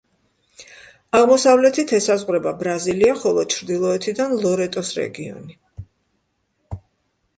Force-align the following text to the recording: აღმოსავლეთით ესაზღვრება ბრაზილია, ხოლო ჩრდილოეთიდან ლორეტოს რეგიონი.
აღმოსავლეთით 1.17 1.93
ესაზღვრება 1.97 2.53
ბრაზილია, 2.63 3.17
ხოლო 3.25 3.45
ჩრდილოეთიდან 3.55 4.35
ლორეტოს 4.41 4.91
რეგიონი. 5.03 5.61